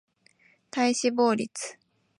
[0.71, 1.77] 体脂肪率